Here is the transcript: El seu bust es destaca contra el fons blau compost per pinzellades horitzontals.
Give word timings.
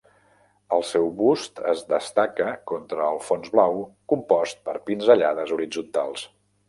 El 0.75 0.83
seu 0.91 1.09
bust 1.17 1.59
es 1.73 1.83
destaca 1.91 2.47
contra 2.71 3.05
el 3.09 3.21
fons 3.27 3.53
blau 3.57 3.77
compost 4.15 4.67
per 4.71 4.75
pinzellades 4.89 5.55
horitzontals. 5.59 6.27